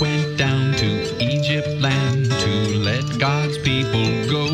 Went 0.00 0.36
down 0.36 0.72
to 0.74 1.22
Egypt 1.22 1.68
land 1.80 2.30
to 2.30 2.78
let 2.78 3.04
God's 3.20 3.58
people 3.58 4.04
go. 4.28 4.46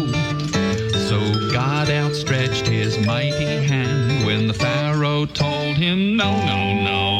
So 1.08 1.50
God 1.50 1.88
outstretched 1.88 2.66
his 2.66 2.98
mighty 3.06 3.64
hand 3.64 4.26
when 4.26 4.46
the 4.46 4.52
Pharaoh 4.52 5.24
told 5.26 5.76
him, 5.76 6.16
No, 6.16 6.36
no, 6.44 6.74
no. 6.82 7.17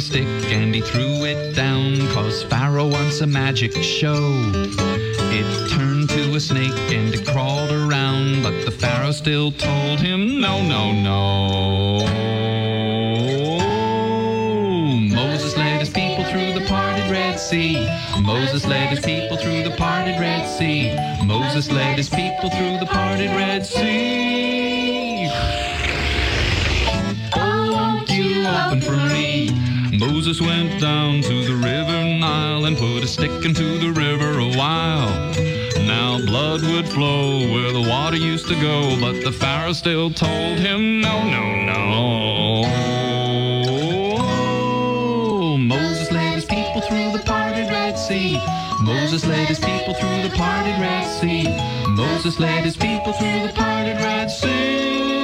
A 0.00 0.02
stick 0.02 0.26
and 0.50 0.74
he 0.74 0.80
threw 0.80 1.24
it 1.24 1.54
down, 1.54 1.98
cause 2.14 2.42
Pharaoh 2.44 2.86
wants 2.86 3.20
a 3.20 3.26
magic 3.26 3.72
show. 3.82 4.16
It 5.38 5.70
turned 5.70 6.08
to 6.10 6.34
a 6.34 6.40
snake 6.40 6.78
and 6.90 7.12
it 7.14 7.26
crawled 7.26 7.70
around, 7.70 8.42
but 8.42 8.64
the 8.64 8.70
Pharaoh 8.70 9.12
still 9.12 9.52
told 9.52 10.00
him, 10.00 10.40
no, 10.40 10.62
no, 10.62 10.92
no. 10.92 12.06
Moses 15.14 15.56
led 15.56 15.80
his 15.80 15.90
people 15.90 16.24
through 16.24 16.52
the 16.58 16.64
parted 16.66 17.10
Red 17.10 17.38
Sea. 17.38 17.86
Moses 18.20 18.66
led 18.66 18.88
his 18.88 19.00
people 19.00 19.36
through 19.36 19.64
the 19.64 19.74
parted 19.76 20.18
Red 20.18 20.46
Sea. 20.46 20.96
Moses 21.24 21.70
led 21.70 21.98
his 21.98 22.08
people 22.08 22.48
through 22.48 22.78
the 22.78 22.86
parted 22.86 23.30
Red 23.30 23.66
Sea. 23.66 24.59
Moses 30.00 30.40
went 30.40 30.80
down 30.80 31.20
to 31.20 31.44
the 31.44 31.54
river 31.54 32.02
Nile 32.18 32.64
and 32.64 32.74
put 32.74 33.04
a 33.04 33.06
stick 33.06 33.44
into 33.44 33.76
the 33.76 33.92
river 33.92 34.38
a 34.38 34.48
while. 34.56 35.10
Now 35.84 36.18
blood 36.24 36.62
would 36.62 36.88
flow 36.88 37.40
where 37.52 37.70
the 37.70 37.82
water 37.82 38.16
used 38.16 38.48
to 38.48 38.54
go, 38.62 38.98
but 38.98 39.22
the 39.22 39.30
Pharaoh 39.30 39.74
still 39.74 40.10
told 40.10 40.58
him, 40.58 41.02
no, 41.02 41.22
no, 41.28 41.54
no. 41.66 42.66
Moses 45.58 46.10
led 46.10 46.34
his 46.34 46.46
people 46.46 46.80
through 46.80 47.12
the 47.12 47.22
parted 47.26 47.68
Red 47.68 47.98
Sea. 47.98 48.40
Moses 48.80 49.22
Moses 49.22 49.26
led 49.26 49.48
his 49.48 49.58
people 49.58 49.92
through 50.00 50.22
the 50.22 50.34
parted 50.34 50.80
Red 50.80 51.04
Sea. 51.20 51.44
Moses 51.90 52.40
led 52.40 52.64
his 52.64 52.74
people 52.74 53.12
through 53.12 53.46
the 53.46 53.52
parted 53.54 53.96
Red 53.96 54.30
Sea. 54.30 55.19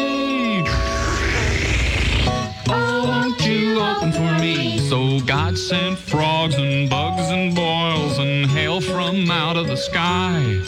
So 4.97 5.21
God 5.27 5.59
sent 5.59 5.99
frogs 5.99 6.55
and 6.55 6.89
bugs 6.89 7.29
and 7.29 7.55
boils 7.55 8.19
and 8.19 8.47
hail 8.47 8.81
from 8.81 9.31
out 9.31 9.59
of 9.59 9.67
the 9.67 9.77
sky. 9.77 10.59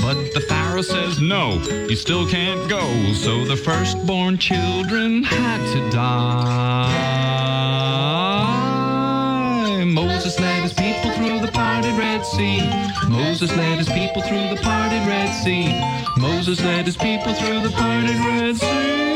But 0.00 0.32
the 0.32 0.40
Pharaoh 0.48 0.80
says 0.80 1.20
no, 1.20 1.60
you 1.90 1.94
still 1.94 2.26
can't 2.26 2.66
go. 2.66 2.80
So 3.12 3.44
the 3.44 3.56
firstborn 3.56 4.38
children 4.38 5.22
had 5.22 5.58
to 5.74 5.90
die. 5.90 6.94
Moses 9.84 10.40
led 10.40 10.62
his 10.62 10.72
people 10.72 11.10
through 11.10 11.40
the 11.40 11.52
parted 11.52 11.92
Red 11.98 12.24
Sea. 12.24 12.66
Moses 13.06 13.54
led 13.54 13.76
his 13.76 13.90
people 13.90 14.22
through 14.22 14.48
the 14.48 14.60
parted 14.62 15.06
Red 15.06 15.30
Sea. 15.44 15.78
Moses 16.16 16.58
led 16.62 16.86
his 16.86 16.96
people 16.96 17.34
through 17.34 17.60
the 17.60 17.68
parted 17.76 18.16
Red 18.16 18.56
Sea. 18.56 19.13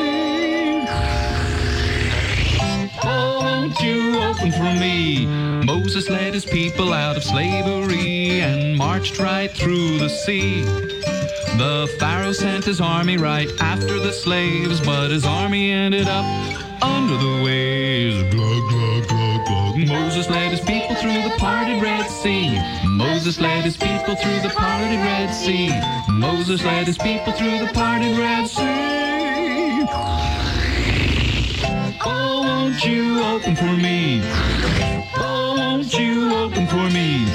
You 3.88 4.19
open 4.20 4.52
for 4.52 4.73
me? 4.79 5.26
Moses 5.64 6.08
led 6.08 6.35
his 6.35 6.44
people 6.44 6.93
out 6.93 7.17
of 7.17 7.25
slavery 7.25 8.40
and 8.40 8.76
marched 8.76 9.19
right 9.19 9.50
through 9.50 9.99
the 9.99 10.08
sea. 10.08 10.62
The 11.62 11.93
Pharaoh 11.99 12.32
sent 12.32 12.64
his 12.64 12.81
army 12.81 13.17
right 13.17 13.50
after 13.61 13.99
the 13.99 14.12
slaves, 14.12 14.81
but 14.81 15.11
his 15.11 15.25
army 15.25 15.73
ended 15.73 16.06
up 16.06 16.25
under 16.82 17.17
the 17.17 17.43
waves. 17.44 18.23
Glug, 18.35 18.69
glug, 18.70 19.08
glug, 19.08 19.46
glug. 19.46 19.88
Moses 19.88 20.29
led 20.29 20.50
his 20.50 20.61
people 20.61 20.94
through 20.96 21.23
the 21.23 21.35
parted 21.38 21.82
Red 21.82 22.08
Sea. 22.08 22.61
Moses 22.85 23.40
led 23.40 23.64
his 23.64 23.76
people 23.76 24.14
through 24.17 24.40
the 24.40 24.52
parted 24.55 24.99
Red 24.99 25.32
Sea. 25.32 25.70
Moses 26.11 26.62
led 26.64 26.87
his 26.87 26.99
people 26.99 27.32
through 27.32 27.58
the 27.58 27.70
parted 27.75 28.17
Red 28.19 28.46
Sea. 28.46 28.97
You 32.88 33.23
open 33.23 33.55
for 33.55 33.76
me? 33.76 34.20
Oh, 35.17 35.55
won't 35.58 35.93
you 35.93 36.35
open 36.35 36.67
for 36.67 36.88
me? 36.90 37.26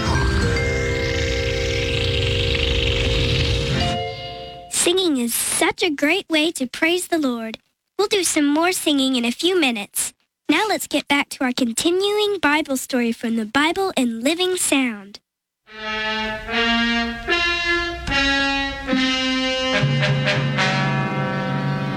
Singing 4.72 5.18
is 5.18 5.34
such 5.34 5.84
a 5.84 5.92
great 5.92 6.28
way 6.30 6.52
to 6.52 6.68
praise 6.68 7.08
the 7.08 7.20
Lord. 7.20 7.60
We'll 7.98 8.08
do 8.08 8.24
some 8.24 8.48
more 8.48 8.72
singing 8.72 9.16
in 9.16 9.26
a 9.26 9.32
few 9.32 9.60
minutes. 9.60 10.14
Now 10.50 10.66
let's 10.68 10.88
get 10.88 11.08
back 11.08 11.30
to 11.30 11.44
our 11.44 11.54
continuing 11.54 12.40
Bible 12.40 12.78
story 12.78 13.12
from 13.12 13.36
the 13.36 13.46
Bible 13.46 13.94
in 13.96 14.22
Living 14.22 14.58
Sound. 14.58 15.20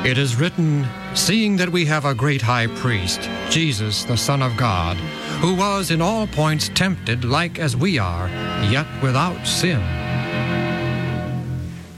It 0.06 0.19
is 0.19 0.37
written, 0.37 0.87
Seeing 1.14 1.56
that 1.56 1.69
we 1.69 1.85
have 1.87 2.05
a 2.05 2.14
great 2.14 2.41
high 2.41 2.69
priest, 2.69 3.29
Jesus, 3.50 4.05
the 4.05 4.17
Son 4.17 4.41
of 4.41 4.56
God, 4.56 4.97
who 5.43 5.53
was 5.56 5.91
in 5.91 6.00
all 6.00 6.29
points 6.29 6.70
tempted 6.73 7.25
like 7.25 7.58
as 7.58 7.76
we 7.76 7.99
are, 7.99 8.29
yet 8.70 8.87
without 9.03 9.44
sin. 9.44 9.81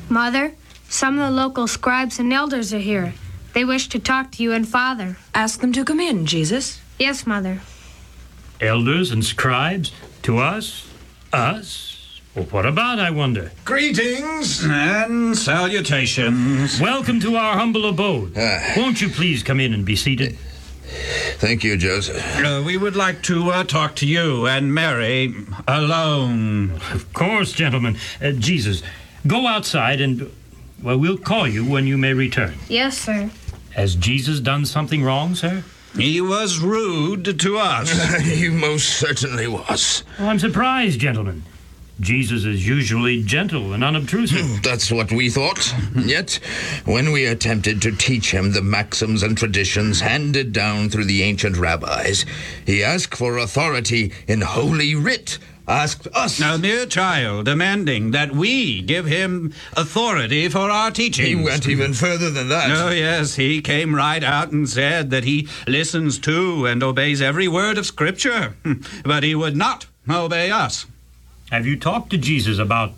Mother, 0.09 0.55
some 0.89 1.19
of 1.19 1.27
the 1.27 1.31
local 1.31 1.67
scribes 1.67 2.19
and 2.19 2.33
elders 2.33 2.73
are 2.73 2.79
here. 2.79 3.13
They 3.53 3.67
wish 3.67 3.91
to 3.91 3.99
talk 3.99 4.33
to 4.33 4.43
you 4.43 4.53
and 4.53 4.67
Father. 4.67 5.19
Ask 5.35 5.61
them 5.61 5.75
to 5.75 5.85
come 5.85 6.01
in, 6.01 6.25
Jesus. 6.25 6.81
Yes, 6.99 7.27
Mother. 7.27 7.61
Elders 8.59 9.11
and 9.11 9.23
scribes? 9.23 9.93
To 10.23 10.39
us? 10.39 10.89
Us? 11.31 11.98
Well, 12.39 12.47
what 12.51 12.67
about, 12.67 13.01
I 13.01 13.11
wonder? 13.11 13.51
Greetings 13.65 14.65
and 14.65 15.37
salutations. 15.37 16.81
Welcome 16.81 17.19
to 17.19 17.35
our 17.35 17.59
humble 17.59 17.85
abode. 17.89 18.37
Won't 18.77 19.01
you 19.01 19.09
please 19.09 19.43
come 19.43 19.59
in 19.59 19.75
and 19.75 19.85
be 19.85 19.97
seated? 19.97 20.39
Thank 21.39 21.65
you, 21.65 21.77
Joseph. 21.77 22.25
Uh, 22.39 22.63
we 22.65 22.77
would 22.77 22.95
like 22.95 23.25
to 23.25 23.51
uh, 23.51 23.65
talk 23.65 23.97
to 23.97 24.07
you 24.07 24.47
and 24.47 24.73
Mary 24.73 25.35
alone. 25.67 26.81
Of 26.93 27.13
course, 27.13 27.51
gentlemen. 27.51 27.97
Uh, 28.23 28.31
Jesus, 28.31 28.85
go 29.27 29.49
outside 29.49 30.01
and, 30.01 30.31
well, 30.81 30.97
we'll 30.97 31.19
call 31.19 31.49
you 31.49 31.65
when 31.65 31.89
you 31.89 31.99
may 31.99 32.15
return. 32.15 32.55
Yes, 32.69 32.99
sir. 32.99 33.31
Has 33.71 33.97
Jesus 33.97 34.39
done 34.39 34.65
something 34.65 35.03
wrong, 35.03 35.35
sir? 35.35 35.65
He 35.97 36.21
was 36.21 36.61
rude 36.61 37.41
to 37.41 37.59
us. 37.59 38.21
he 38.21 38.49
most 38.49 38.91
certainly 38.91 39.49
was. 39.49 40.05
Well, 40.21 40.29
I'm 40.29 40.39
surprised, 40.39 41.01
gentlemen. 41.01 41.43
Jesus 42.01 42.45
is 42.45 42.67
usually 42.67 43.23
gentle 43.23 43.73
and 43.73 43.83
unobtrusive. 43.83 44.63
That's 44.63 44.91
what 44.93 45.11
we 45.11 45.31
thought. 45.31 45.75
Yet, 45.97 46.39
when 46.85 47.11
we 47.13 47.27
attempted 47.27 47.83
to 47.83 47.93
teach 47.93 48.31
him 48.33 48.53
the 48.53 48.63
maxims 48.63 49.23
and 49.23 49.37
traditions 49.37 50.01
handed 50.01 50.53
down 50.53 50.91
through 50.91 51.07
the 51.07 51.23
ancient 51.23 51.57
rabbis, 51.57 52.25
he 52.65 52.85
asked 52.85 53.17
for 53.17 53.39
authority 53.39 54.13
in 54.27 54.43
Holy 54.43 54.95
Writ. 54.95 55.39
Asked 55.67 56.07
us. 56.15 56.41
A 56.41 56.57
mere 56.57 56.87
child 56.87 57.45
demanding 57.45 58.13
that 58.13 58.33
we 58.33 58.81
give 58.81 59.05
him 59.05 59.53
authority 59.77 60.49
for 60.49 60.71
our 60.71 60.91
teachings. 60.91 61.29
He 61.29 61.35
went 61.35 61.69
even 61.69 61.93
further 61.93 62.31
than 62.31 62.49
that. 62.49 62.71
Oh, 62.71 62.89
yes, 62.89 63.35
he 63.35 63.61
came 63.61 63.95
right 63.95 64.25
out 64.25 64.51
and 64.51 64.67
said 64.67 65.11
that 65.11 65.25
he 65.25 65.47
listens 65.67 66.19
to 66.21 66.65
and 66.65 66.83
obeys 66.83 67.21
every 67.21 67.49
word 67.49 67.77
of 67.77 67.85
Scripture, 67.85 68.57
but 69.05 69.23
he 69.23 69.35
would 69.35 69.57
not 69.57 69.85
obey 70.09 70.51
us. 70.51 70.87
Have 71.51 71.67
you 71.67 71.79
talked 71.79 72.11
to 72.11 72.19
Jesus 72.19 72.59
about 72.59 72.93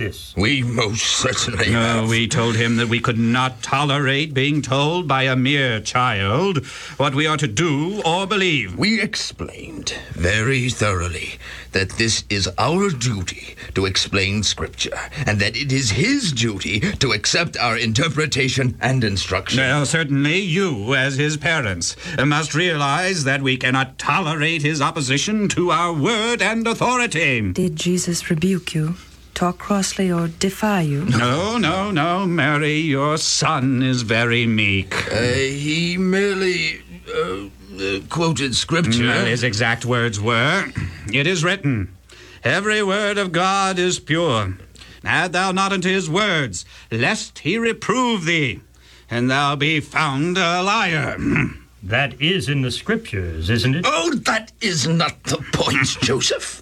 this? 0.00 0.34
We 0.36 0.62
most 0.62 1.02
certainly 1.04 1.70
No, 1.70 2.00
have. 2.00 2.08
we 2.08 2.26
told 2.26 2.56
him 2.56 2.76
that 2.76 2.88
we 2.88 3.00
could 3.00 3.18
not 3.18 3.62
tolerate 3.62 4.32
being 4.34 4.62
told 4.62 5.06
by 5.06 5.24
a 5.24 5.36
mere 5.36 5.78
child 5.80 6.64
what 6.96 7.14
we 7.14 7.26
are 7.26 7.36
to 7.36 7.46
do 7.46 8.00
or 8.04 8.26
believe. 8.26 8.76
We 8.76 9.00
explained 9.00 9.94
very 10.12 10.70
thoroughly 10.70 11.34
that 11.72 11.90
this 11.90 12.24
is 12.30 12.48
our 12.58 12.88
duty 12.90 13.54
to 13.74 13.86
explain 13.86 14.42
Scripture, 14.42 14.98
and 15.26 15.38
that 15.38 15.54
it 15.56 15.70
is 15.70 15.90
his 15.90 16.32
duty 16.32 16.80
to 16.80 17.12
accept 17.12 17.56
our 17.58 17.76
interpretation 17.76 18.76
and 18.80 19.04
instruction. 19.04 19.58
Well, 19.60 19.86
certainly 19.86 20.40
you, 20.40 20.94
as 20.94 21.16
his 21.16 21.36
parents, 21.36 21.94
must 22.18 22.54
realize 22.54 23.22
that 23.24 23.42
we 23.42 23.56
cannot 23.58 23.98
tolerate 23.98 24.62
his 24.62 24.80
opposition 24.80 25.46
to 25.50 25.70
our 25.70 25.92
word 25.92 26.42
and 26.42 26.66
authority. 26.66 27.52
Did 27.52 27.76
Jesus 27.76 28.30
rebuke 28.30 28.74
you, 28.74 28.96
talk 29.40 29.56
crossly, 29.56 30.12
or 30.12 30.28
defy 30.28 30.82
you? 30.82 31.02
No, 31.06 31.56
no, 31.56 31.90
no, 31.90 32.26
Mary, 32.26 32.76
your 32.76 33.16
son 33.16 33.82
is 33.82 34.02
very 34.02 34.44
meek. 34.44 35.10
Uh, 35.10 35.18
he 35.18 35.96
merely 35.96 36.82
uh, 37.08 37.46
uh, 37.80 38.00
quoted 38.10 38.54
Scripture. 38.54 39.06
Well, 39.06 39.24
his 39.24 39.42
exact 39.42 39.86
words 39.86 40.20
were, 40.20 40.66
It 41.10 41.26
is 41.26 41.42
written, 41.42 41.96
Every 42.44 42.82
word 42.82 43.16
of 43.16 43.32
God 43.32 43.78
is 43.78 43.98
pure. 43.98 44.58
Add 45.04 45.32
thou 45.32 45.52
not 45.52 45.72
unto 45.72 45.88
his 45.88 46.10
words, 46.10 46.66
lest 46.90 47.38
he 47.38 47.56
reprove 47.56 48.26
thee, 48.26 48.60
and 49.08 49.30
thou 49.30 49.56
be 49.56 49.80
found 49.80 50.36
a 50.36 50.62
liar. 50.62 51.16
That 51.82 52.20
is 52.20 52.50
in 52.50 52.60
the 52.60 52.70
scriptures, 52.70 53.48
isn't 53.48 53.74
it? 53.74 53.86
Oh, 53.88 54.12
that 54.26 54.52
is 54.60 54.86
not 54.86 55.24
the 55.24 55.38
point, 55.54 55.86
Joseph. 56.02 56.60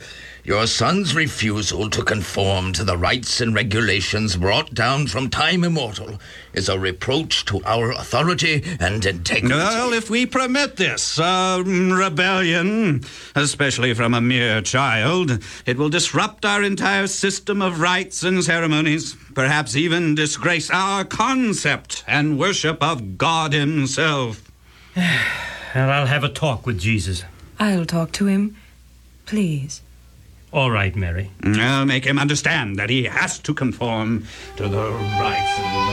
Your 0.48 0.66
son's 0.66 1.14
refusal 1.14 1.90
to 1.90 2.02
conform 2.02 2.72
to 2.72 2.82
the 2.82 2.96
rites 2.96 3.42
and 3.42 3.54
regulations 3.54 4.34
brought 4.34 4.72
down 4.72 5.06
from 5.06 5.28
time 5.28 5.62
immortal 5.62 6.18
is 6.54 6.70
a 6.70 6.78
reproach 6.78 7.44
to 7.44 7.62
our 7.66 7.90
authority 7.90 8.64
and 8.80 9.04
integrity. 9.04 9.54
Well, 9.54 9.92
if 9.92 10.08
we 10.08 10.24
permit 10.24 10.76
this 10.76 11.18
uh, 11.18 11.62
rebellion, 11.66 13.04
especially 13.34 13.92
from 13.92 14.14
a 14.14 14.22
mere 14.22 14.62
child, 14.62 15.44
it 15.66 15.76
will 15.76 15.90
disrupt 15.90 16.46
our 16.46 16.62
entire 16.62 17.08
system 17.08 17.60
of 17.60 17.78
rites 17.78 18.22
and 18.22 18.42
ceremonies, 18.42 19.16
perhaps 19.34 19.76
even 19.76 20.14
disgrace 20.14 20.70
our 20.70 21.04
concept 21.04 22.04
and 22.06 22.38
worship 22.38 22.82
of 22.82 23.18
God 23.18 23.52
Himself. 23.52 24.50
And 25.74 25.90
I'll 25.90 26.06
have 26.06 26.24
a 26.24 26.30
talk 26.30 26.64
with 26.64 26.78
Jesus. 26.78 27.24
I'll 27.60 27.84
talk 27.84 28.10
to 28.12 28.24
him. 28.24 28.56
Please. 29.26 29.82
All 30.52 30.70
right, 30.70 30.94
Mary. 30.96 31.30
I'll 31.42 31.84
make 31.84 32.04
him 32.04 32.18
understand 32.18 32.76
that 32.76 32.88
he 32.90 33.04
has 33.04 33.38
to 33.40 33.52
conform 33.52 34.24
to 34.56 34.68
the 34.68 34.90
rites 35.20 35.58
and 35.58 35.88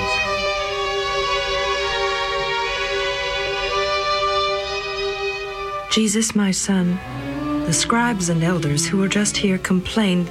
Jesus, 5.91 6.35
my 6.35 6.51
son, 6.51 6.99
the 7.65 7.71
scribes 7.73 8.27
and 8.29 8.43
elders 8.43 8.85
who 8.85 8.97
were 8.97 9.07
just 9.07 9.37
here 9.37 9.57
complained. 9.57 10.29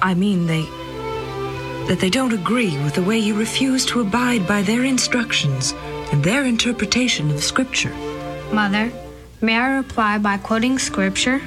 I 0.00 0.14
mean, 0.14 0.46
they. 0.46 0.64
that 1.88 1.98
they 2.00 2.10
don't 2.10 2.32
agree 2.32 2.76
with 2.84 2.94
the 2.94 3.02
way 3.02 3.18
you 3.18 3.34
refuse 3.34 3.84
to 3.86 4.00
abide 4.00 4.46
by 4.46 4.62
their 4.62 4.84
instructions 4.84 5.74
and 6.12 6.22
their 6.22 6.44
interpretation 6.44 7.30
of 7.30 7.42
Scripture. 7.42 7.94
Mother, 8.52 8.90
may 9.40 9.56
I 9.56 9.76
reply 9.76 10.18
by 10.18 10.36
quoting 10.36 10.78
Scripture? 10.78 11.40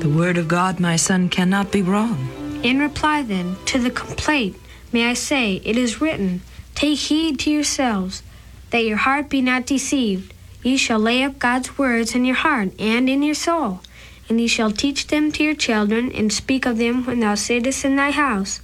The 0.00 0.08
Word 0.08 0.38
of 0.38 0.48
God, 0.48 0.80
my 0.80 0.96
son, 0.96 1.28
cannot 1.28 1.70
be 1.70 1.82
wrong. 1.82 2.60
In 2.62 2.78
reply, 2.78 3.20
then, 3.22 3.56
to 3.66 3.78
the 3.78 3.90
complaint, 3.90 4.56
may 4.92 5.10
I 5.10 5.12
say, 5.12 5.60
it 5.62 5.76
is 5.76 6.00
written, 6.00 6.40
Take 6.74 6.98
heed 6.98 7.38
to 7.40 7.50
yourselves, 7.50 8.22
that 8.70 8.86
your 8.86 8.96
heart 8.96 9.28
be 9.28 9.42
not 9.42 9.66
deceived. 9.66 10.32
Ye 10.62 10.78
shall 10.78 10.98
lay 10.98 11.22
up 11.22 11.38
God's 11.38 11.76
words 11.76 12.14
in 12.14 12.24
your 12.24 12.36
heart 12.36 12.72
and 12.80 13.10
in 13.10 13.22
your 13.22 13.34
soul, 13.34 13.82
and 14.26 14.40
ye 14.40 14.46
shall 14.46 14.70
teach 14.70 15.08
them 15.08 15.30
to 15.32 15.44
your 15.44 15.54
children, 15.54 16.10
and 16.12 16.32
speak 16.32 16.64
of 16.64 16.78
them 16.78 17.04
when 17.04 17.20
thou 17.20 17.34
sittest 17.34 17.84
in 17.84 17.96
thy 17.96 18.10
house, 18.10 18.62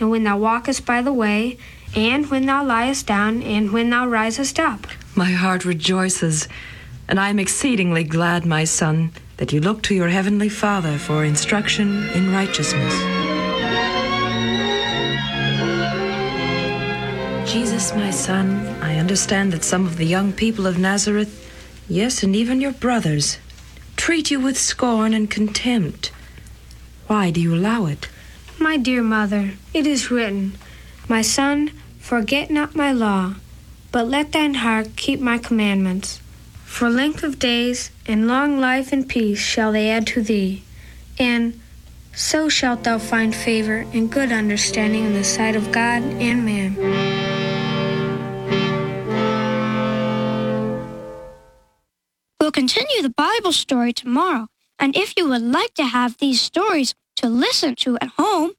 and 0.00 0.10
when 0.10 0.24
thou 0.24 0.38
walkest 0.38 0.86
by 0.86 1.02
the 1.02 1.12
way, 1.12 1.58
and 1.94 2.30
when 2.30 2.46
thou 2.46 2.64
liest 2.64 3.06
down, 3.06 3.42
and 3.42 3.72
when 3.72 3.90
thou 3.90 4.08
risest 4.08 4.58
up. 4.58 4.86
My 5.14 5.32
heart 5.32 5.66
rejoices, 5.66 6.48
and 7.06 7.20
I 7.20 7.28
am 7.28 7.38
exceedingly 7.38 8.04
glad, 8.04 8.46
my 8.46 8.64
son, 8.64 9.12
that 9.38 9.52
you 9.52 9.60
look 9.60 9.82
to 9.82 9.94
your 9.94 10.08
heavenly 10.08 10.48
Father 10.48 10.98
for 10.98 11.24
instruction 11.24 12.08
in 12.10 12.32
righteousness. 12.32 12.94
Jesus, 17.50 17.94
my 17.94 18.10
son, 18.10 18.66
I 18.82 18.98
understand 18.98 19.52
that 19.52 19.64
some 19.64 19.86
of 19.86 19.96
the 19.96 20.04
young 20.04 20.32
people 20.32 20.66
of 20.66 20.76
Nazareth, 20.76 21.32
yes, 21.88 22.22
and 22.22 22.36
even 22.36 22.60
your 22.60 22.72
brothers, 22.72 23.38
treat 23.96 24.30
you 24.30 24.40
with 24.40 24.58
scorn 24.58 25.14
and 25.14 25.30
contempt. 25.30 26.12
Why 27.06 27.30
do 27.30 27.40
you 27.40 27.54
allow 27.54 27.86
it? 27.86 28.08
My 28.58 28.76
dear 28.76 29.02
mother, 29.02 29.52
it 29.72 29.86
is 29.86 30.10
written, 30.10 30.58
My 31.08 31.22
son, 31.22 31.70
forget 32.00 32.50
not 32.50 32.74
my 32.74 32.92
law, 32.92 33.34
but 33.92 34.08
let 34.08 34.32
thine 34.32 34.54
heart 34.54 34.96
keep 34.96 35.20
my 35.20 35.38
commandments. 35.38 36.20
For 36.68 36.88
length 36.88 37.24
of 37.24 37.40
days 37.40 37.90
and 38.06 38.28
long 38.28 38.60
life 38.60 38.92
and 38.92 39.08
peace 39.08 39.40
shall 39.40 39.72
they 39.72 39.90
add 39.90 40.06
to 40.08 40.22
thee, 40.22 40.62
and 41.18 41.58
so 42.14 42.48
shalt 42.48 42.84
thou 42.84 42.98
find 42.98 43.34
favor 43.34 43.84
and 43.92 44.08
good 44.08 44.30
understanding 44.30 45.02
in 45.04 45.12
the 45.12 45.24
sight 45.24 45.56
of 45.56 45.72
God 45.72 46.04
and 46.04 46.44
man. 46.44 46.76
We'll 52.40 52.52
continue 52.52 53.02
the 53.02 53.10
Bible 53.16 53.52
story 53.52 53.92
tomorrow, 53.92 54.46
and 54.78 54.96
if 54.96 55.14
you 55.16 55.28
would 55.28 55.42
like 55.42 55.74
to 55.74 55.84
have 55.84 56.18
these 56.18 56.40
stories 56.40 56.94
to 57.16 57.28
listen 57.28 57.74
to 57.76 57.96
at 58.00 58.10
home, 58.18 58.52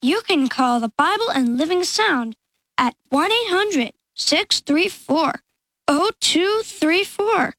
you 0.00 0.22
can 0.22 0.48
call 0.48 0.80
the 0.80 0.92
Bible 0.96 1.28
in 1.28 1.58
Living 1.58 1.84
Sound 1.84 2.36
at 2.78 2.94
1 3.10 3.30
800 3.30 3.92
634 4.14 5.42
0234. 5.88 7.54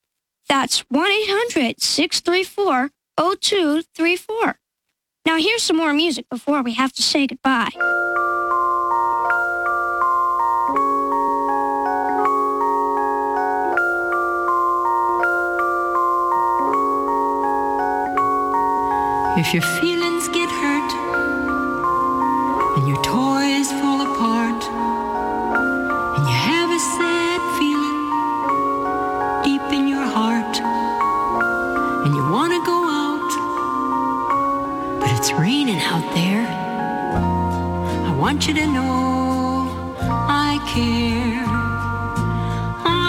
That's 0.50 0.80
1 0.90 1.12
800 1.12 1.82
634 1.82 2.92
0234. 3.18 4.60
Now, 5.26 5.38
here's 5.38 5.64
some 5.64 5.78
more 5.78 5.94
music 5.94 6.30
before 6.30 6.62
we 6.62 6.74
have 6.74 6.94
to 6.94 7.02
say 7.02 7.28
goodbye. 7.28 7.72
If 19.38 19.54
your 19.54 19.62
feelings 19.62 20.28
get 20.30 20.50
hurt 20.50 20.92
and 22.78 22.88
your 22.88 23.02
toys 23.04 23.72
fall 23.74 24.02
apart 24.02 24.57
raining 35.38 35.80
out 35.80 36.16
there, 36.16 36.48
I 38.10 38.16
want 38.20 38.48
you 38.48 38.54
to 38.56 38.66
know 38.66 39.96
I 40.00 40.58
care. 40.74 41.46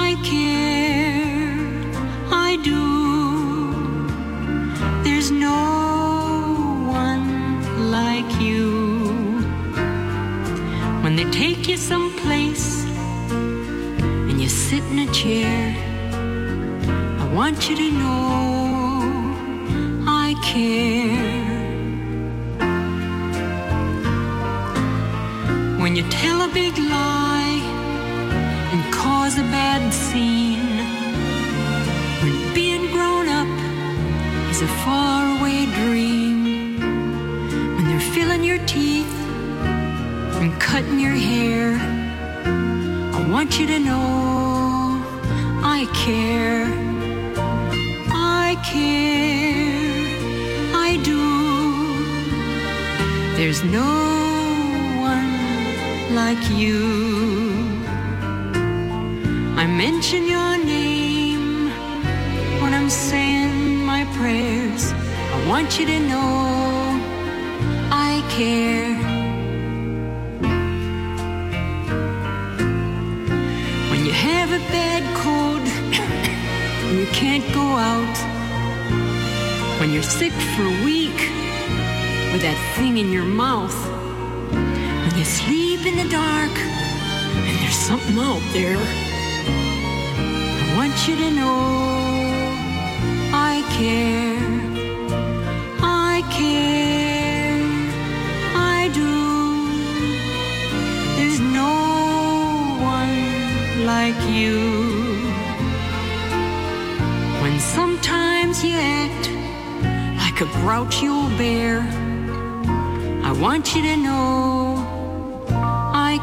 I 0.04 0.14
care. 0.22 1.56
I 2.30 2.56
do. 2.70 2.84
There's 5.04 5.30
no 5.30 5.60
one 6.90 7.90
like 7.90 8.30
you. 8.40 9.40
When 11.02 11.16
they 11.16 11.30
take 11.30 11.66
you 11.66 11.78
someplace 11.78 12.84
and 14.28 14.38
you 14.40 14.48
sit 14.48 14.84
in 14.92 14.98
a 14.98 15.12
chair, 15.12 15.74
I 17.22 17.32
want 17.32 17.70
you 17.70 17.76
to 17.76 17.90
know 17.90 18.44
I 20.06 20.34
care. 20.42 20.97
Tell 26.22 26.42
a 26.42 26.48
big 26.48 26.76
lie 26.76 27.60
and 28.72 28.92
cause 28.92 29.38
a 29.38 29.46
bad 29.56 29.92
scene, 29.94 30.78
when 32.22 32.54
being 32.54 32.90
grown 32.90 33.28
up 33.28 33.46
is 34.50 34.60
a 34.62 34.70
faraway 34.84 35.66
dream. 35.80 36.80
When 37.76 37.84
they're 37.88 38.08
filling 38.16 38.42
your 38.42 38.58
teeth 38.66 39.14
and 40.40 40.60
cutting 40.60 40.98
your 40.98 41.18
hair, 41.30 41.76
I 43.16 43.20
want 43.30 43.60
you 43.60 43.66
to 43.68 43.78
know 43.78 45.00
I 45.62 45.86
care. 46.04 46.66
I 48.10 48.56
care. 48.72 49.68
I 50.86 50.90
do. 51.10 51.22
There's 53.36 53.62
no 53.62 54.17
like 56.10 56.50
you. 56.50 56.78
I 59.56 59.66
mention 59.66 60.26
your 60.26 60.56
name 60.64 61.68
when 62.62 62.72
I'm 62.72 62.88
saying 62.88 63.84
my 63.84 64.04
prayers. 64.16 64.92
I 64.92 65.46
want 65.48 65.78
you 65.78 65.86
to 65.86 66.00
know 66.00 67.00
I 67.90 68.22
care. 68.30 68.94
When 73.90 74.06
you 74.06 74.12
have 74.12 74.50
a 74.52 74.62
bad 74.72 75.02
cold 75.16 75.66
and 76.88 76.98
you 77.00 77.06
can't 77.06 77.44
go 77.52 77.66
out, 77.92 78.16
when 79.80 79.92
you're 79.92 80.02
sick 80.02 80.32
for 80.56 80.62
a 80.62 80.84
week 80.84 81.18
with 82.32 82.42
that 82.42 82.58
thing 82.76 82.96
in 82.96 83.12
your 83.12 83.26
mouth, 83.26 83.76
you 85.18 85.24
sleep 85.24 85.84
in 85.84 85.96
the 85.96 86.08
dark 86.08 86.56
and 86.56 87.58
there's 87.60 87.74
something 87.74 88.16
out 88.18 88.40
there. 88.52 88.78
I 90.62 90.74
want 90.76 91.08
you 91.08 91.16
to 91.16 91.30
know 91.32 91.58
I 93.34 93.64
care. 93.76 94.38
I 95.82 96.22
care. 96.30 97.58
I 98.54 98.90
do. 98.94 99.14
There's 101.16 101.40
no 101.40 101.74
one 102.80 103.86
like 103.86 104.20
you. 104.30 104.58
When 107.42 107.58
sometimes 107.58 108.62
you 108.62 108.76
act 108.76 109.28
like 110.22 110.40
a 110.42 110.48
grouchy 110.60 111.08
old 111.08 111.36
bear, 111.36 111.80
I 113.24 113.32
want 113.32 113.74
you 113.74 113.82
to 113.82 113.96
know 113.96 114.57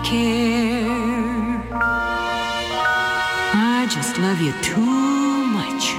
care. 0.05 1.61
I 3.57 3.87
just 3.89 4.17
love 4.19 4.39
you 4.39 4.53
too 4.61 4.79
much. 5.59 5.93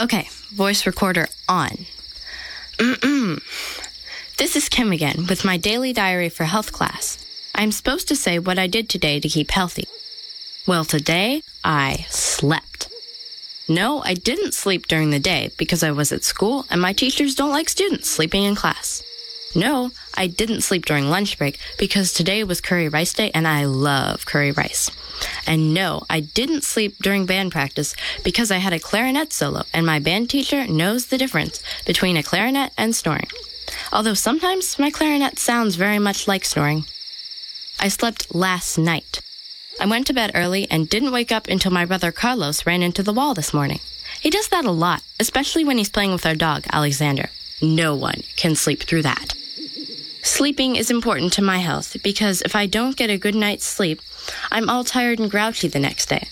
Okay, 0.00 0.28
voice 0.52 0.86
recorder 0.86 1.28
on. 1.48 1.86
this 4.38 4.56
is 4.56 4.68
Kim 4.68 4.90
again 4.90 5.26
with 5.28 5.44
my 5.44 5.56
daily 5.56 5.92
diary 5.92 6.28
for 6.28 6.44
health 6.44 6.72
class. 6.72 7.18
I'm 7.54 7.70
supposed 7.70 8.08
to 8.08 8.16
say 8.16 8.38
what 8.38 8.58
I 8.58 8.66
did 8.66 8.88
today 8.88 9.20
to 9.20 9.28
keep 9.28 9.50
healthy. 9.50 9.86
Well, 10.66 10.84
today 10.84 11.42
I 11.62 12.06
slept. 12.08 12.71
No, 13.72 14.02
I 14.04 14.12
didn't 14.12 14.52
sleep 14.52 14.86
during 14.86 15.08
the 15.08 15.18
day 15.18 15.50
because 15.56 15.82
I 15.82 15.92
was 15.92 16.12
at 16.12 16.24
school 16.24 16.66
and 16.68 16.78
my 16.78 16.92
teachers 16.92 17.34
don't 17.34 17.52
like 17.52 17.70
students 17.70 18.10
sleeping 18.10 18.42
in 18.44 18.54
class. 18.54 19.02
No, 19.54 19.90
I 20.14 20.26
didn't 20.26 20.60
sleep 20.60 20.84
during 20.84 21.08
lunch 21.08 21.38
break 21.38 21.58
because 21.78 22.12
today 22.12 22.44
was 22.44 22.60
curry 22.60 22.90
rice 22.90 23.14
day 23.14 23.30
and 23.34 23.48
I 23.48 23.64
love 23.64 24.26
curry 24.26 24.52
rice. 24.52 24.90
And 25.46 25.72
no, 25.72 26.02
I 26.10 26.20
didn't 26.20 26.64
sleep 26.64 26.96
during 27.00 27.24
band 27.24 27.50
practice 27.50 27.94
because 28.22 28.50
I 28.50 28.58
had 28.58 28.74
a 28.74 28.78
clarinet 28.78 29.32
solo 29.32 29.62
and 29.72 29.86
my 29.86 29.98
band 30.00 30.28
teacher 30.28 30.66
knows 30.66 31.06
the 31.06 31.16
difference 31.16 31.62
between 31.86 32.18
a 32.18 32.22
clarinet 32.22 32.72
and 32.76 32.94
snoring. 32.94 33.28
Although 33.90 34.14
sometimes 34.14 34.78
my 34.78 34.90
clarinet 34.90 35.38
sounds 35.38 35.76
very 35.76 35.98
much 35.98 36.28
like 36.28 36.44
snoring. 36.44 36.84
I 37.80 37.88
slept 37.88 38.34
last 38.34 38.76
night. 38.76 39.22
I 39.80 39.86
went 39.86 40.06
to 40.06 40.12
bed 40.12 40.32
early 40.34 40.68
and 40.70 40.88
didn't 40.88 41.12
wake 41.12 41.32
up 41.32 41.48
until 41.48 41.72
my 41.72 41.84
brother 41.84 42.12
Carlos 42.12 42.66
ran 42.66 42.82
into 42.82 43.02
the 43.02 43.12
wall 43.12 43.34
this 43.34 43.54
morning. 43.54 43.80
He 44.20 44.30
does 44.30 44.48
that 44.48 44.64
a 44.64 44.70
lot, 44.70 45.02
especially 45.18 45.64
when 45.64 45.78
he's 45.78 45.90
playing 45.90 46.12
with 46.12 46.26
our 46.26 46.34
dog, 46.34 46.64
Alexander. 46.72 47.30
No 47.60 47.94
one 47.94 48.22
can 48.36 48.54
sleep 48.54 48.82
through 48.82 49.02
that. 49.02 49.34
Sleeping 50.22 50.76
is 50.76 50.90
important 50.90 51.32
to 51.32 51.42
my 51.42 51.58
health 51.58 51.96
because 52.02 52.42
if 52.42 52.54
I 52.54 52.66
don't 52.66 52.96
get 52.96 53.10
a 53.10 53.18
good 53.18 53.34
night's 53.34 53.64
sleep, 53.64 54.00
I'm 54.52 54.70
all 54.70 54.84
tired 54.84 55.18
and 55.18 55.30
grouchy 55.30 55.66
the 55.68 55.80
next 55.80 56.08
day. 56.08 56.28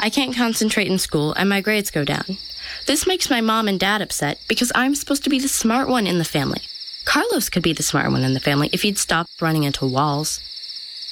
I 0.00 0.10
can't 0.10 0.34
concentrate 0.34 0.88
in 0.88 0.98
school 0.98 1.32
and 1.34 1.48
my 1.48 1.60
grades 1.60 1.90
go 1.90 2.04
down. 2.04 2.38
This 2.86 3.06
makes 3.06 3.30
my 3.30 3.40
mom 3.40 3.68
and 3.68 3.78
dad 3.78 4.02
upset 4.02 4.40
because 4.48 4.72
I'm 4.74 4.94
supposed 4.94 5.22
to 5.24 5.30
be 5.30 5.38
the 5.38 5.48
smart 5.48 5.88
one 5.88 6.06
in 6.06 6.18
the 6.18 6.24
family. 6.24 6.62
Carlos 7.04 7.48
could 7.48 7.62
be 7.62 7.72
the 7.72 7.82
smart 7.82 8.10
one 8.10 8.24
in 8.24 8.34
the 8.34 8.40
family 8.40 8.70
if 8.72 8.82
he'd 8.82 8.98
stop 8.98 9.28
running 9.40 9.64
into 9.64 9.86
walls. 9.86 10.40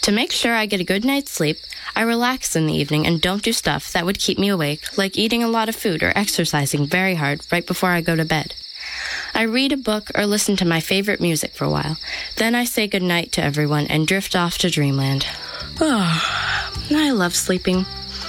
To 0.09 0.15
make 0.15 0.33
sure 0.33 0.55
I 0.55 0.65
get 0.65 0.81
a 0.81 0.85
good 0.85 1.05
night's 1.05 1.33
sleep, 1.33 1.59
I 1.95 2.01
relax 2.01 2.57
in 2.57 2.67
the 2.67 2.73
evening 2.73 3.07
and 3.07 3.21
don't 3.21 3.43
do 3.43 3.53
stuff 3.53 3.93
that 3.93 4.07
would 4.07 4.19
keep 4.19 4.39
me 4.39 4.49
awake, 4.49 4.97
like 4.97 5.19
eating 5.19 5.45
a 5.45 5.49
lot 5.49 5.69
of 5.69 5.77
food 5.77 6.03
or 6.03 6.15
exercising 6.17 6.87
very 6.87 7.15
hard 7.15 7.43
right 7.53 7.67
before 7.67 7.91
I 7.91 8.01
go 8.01 8.17
to 8.17 8.25
bed. 8.25 8.55
I 9.35 9.43
read 9.43 9.71
a 9.71 9.77
book 9.77 10.11
or 10.15 10.25
listen 10.25 10.57
to 10.57 10.65
my 10.65 10.81
favorite 10.81 11.21
music 11.21 11.53
for 11.53 11.67
a 11.67 11.71
while. 11.71 11.99
Then 12.37 12.55
I 12.55 12.65
say 12.65 12.89
goodnight 12.89 13.33
to 13.33 13.45
everyone 13.45 13.87
and 13.89 14.07
drift 14.07 14.35
off 14.35 14.57
to 14.59 14.71
dreamland. 14.71 15.27
Oh, 15.79 16.87
I 16.91 17.11
love 17.11 17.35
sleeping. 17.35 17.85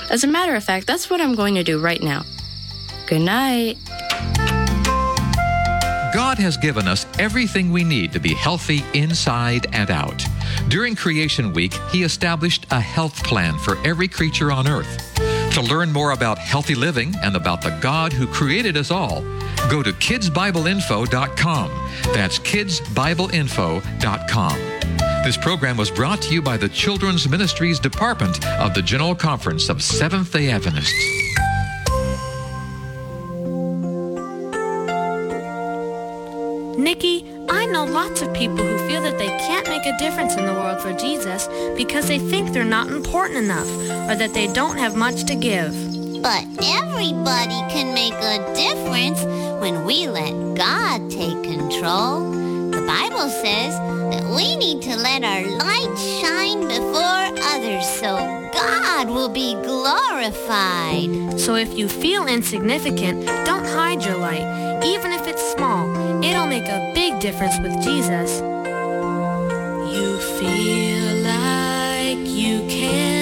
As 0.09 0.25
a 0.25 0.27
matter 0.27 0.55
of 0.55 0.65
fact, 0.65 0.85
that's 0.85 1.09
what 1.09 1.21
I'm 1.21 1.33
going 1.33 1.55
to 1.55 1.63
do 1.63 1.79
right 1.79 2.03
now. 2.03 2.25
Good 3.07 3.21
night. 3.21 3.77
God 6.13 6.39
has 6.39 6.57
given 6.57 6.89
us 6.89 7.05
everything 7.19 7.71
we 7.71 7.85
need 7.85 8.11
to 8.11 8.19
be 8.19 8.33
healthy 8.33 8.83
inside 8.93 9.67
and 9.73 9.89
out. 9.89 10.25
During 10.67 10.95
Creation 10.95 11.53
Week, 11.53 11.73
He 11.91 12.03
established 12.03 12.65
a 12.71 12.79
health 12.79 13.23
plan 13.23 13.57
for 13.57 13.77
every 13.85 14.07
creature 14.07 14.51
on 14.51 14.67
earth. 14.67 15.05
To 15.53 15.61
learn 15.61 15.91
more 15.91 16.11
about 16.11 16.37
healthy 16.37 16.75
living 16.75 17.15
and 17.23 17.35
about 17.35 17.61
the 17.61 17.75
God 17.81 18.13
who 18.13 18.27
created 18.27 18.77
us 18.77 18.91
all, 18.91 19.21
go 19.69 19.81
to 19.81 19.91
kidsbibleinfo.com. 19.91 21.89
That's 22.13 22.39
kidsbibleinfo.com. 22.39 24.79
This 25.23 25.37
program 25.37 25.75
was 25.75 25.91
brought 25.91 26.21
to 26.23 26.33
you 26.33 26.41
by 26.41 26.55
the 26.55 26.69
Children's 26.69 27.27
Ministries 27.27 27.79
Department 27.79 28.45
of 28.45 28.73
the 28.73 28.81
General 28.81 29.13
Conference 29.13 29.69
of 29.69 29.83
Seventh 29.83 30.31
day 30.31 30.49
Adventists. 30.49 30.93
Nikki, 36.77 37.28
know 37.71 37.85
lots 37.85 38.21
of 38.21 38.33
people 38.33 38.57
who 38.57 38.77
feel 38.87 39.01
that 39.01 39.17
they 39.17 39.27
can't 39.27 39.67
make 39.67 39.85
a 39.85 39.97
difference 39.97 40.35
in 40.35 40.45
the 40.45 40.53
world 40.53 40.81
for 40.81 40.93
Jesus 40.93 41.47
because 41.75 42.07
they 42.07 42.19
think 42.19 42.51
they're 42.51 42.65
not 42.65 42.87
important 42.87 43.37
enough 43.37 43.69
or 44.09 44.15
that 44.15 44.33
they 44.33 44.47
don't 44.47 44.77
have 44.77 44.95
much 44.95 45.25
to 45.25 45.35
give. 45.35 45.73
But 46.21 46.45
everybody 46.63 47.59
can 47.71 47.93
make 47.93 48.13
a 48.13 48.53
difference 48.55 49.23
when 49.61 49.85
we 49.85 50.07
let 50.07 50.33
God 50.55 51.09
take 51.09 51.43
control. 51.43 52.31
The 52.71 52.81
Bible 52.85 53.29
says 53.29 53.73
that 54.11 54.23
we 54.35 54.55
need 54.55 54.81
to 54.83 54.95
let 54.95 55.23
our 55.23 55.45
light 55.57 55.97
shine 56.21 56.61
before 56.67 57.19
others 57.53 57.87
so 57.99 58.17
God 58.53 59.09
will 59.09 59.29
be 59.29 59.53
glorified. 59.53 61.39
So 61.39 61.55
if 61.55 61.77
you 61.77 61.87
feel 61.87 62.27
insignificant, 62.27 63.25
don't 63.45 63.65
hide 63.65 64.03
your 64.03 64.17
light, 64.17 64.83
even 64.83 65.11
if 65.11 65.27
it's 65.27 65.41
small. 65.53 65.88
It'll 66.39 66.47
make 66.47 66.69
a 66.69 66.91
big 66.95 67.19
difference 67.19 67.59
with 67.59 67.73
Jesus. 67.83 68.39
You 69.93 70.17
feel 70.39 71.15
like 71.17 72.25
you 72.29 72.65
can't 72.69 73.18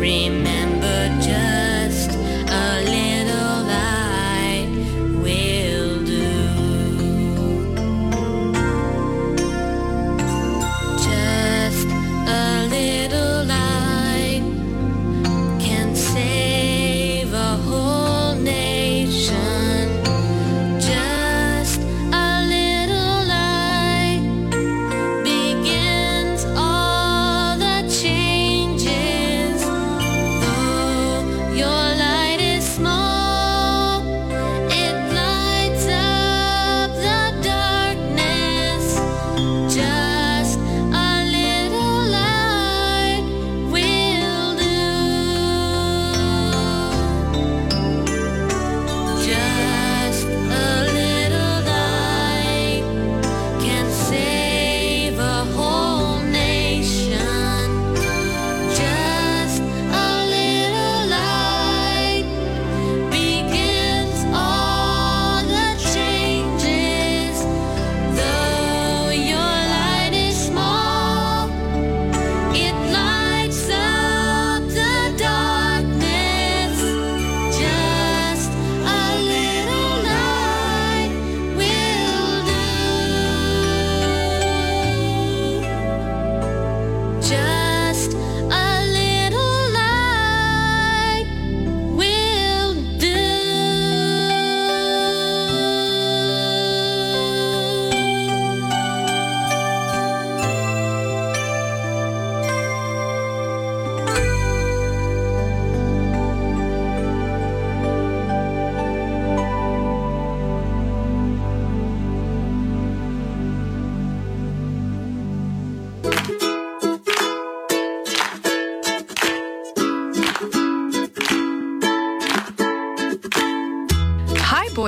Remember 0.00 0.49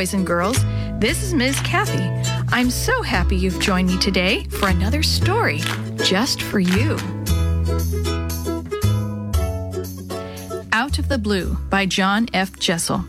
boys 0.02 0.14
and 0.14 0.26
girls. 0.26 0.58
This 0.98 1.22
is 1.22 1.32
Ms. 1.32 1.60
Kathy. 1.60 2.02
I'm 2.48 2.70
so 2.70 3.02
happy 3.02 3.36
you've 3.36 3.60
joined 3.60 3.86
me 3.86 3.96
today 3.98 4.42
for 4.46 4.68
another 4.68 5.00
story 5.00 5.60
just 6.02 6.42
for 6.42 6.58
you. 6.58 6.94
Out 10.72 10.98
of 10.98 11.08
the 11.08 11.20
Blue 11.22 11.54
by 11.70 11.86
John 11.86 12.28
F. 12.34 12.58
Jessel. 12.58 13.04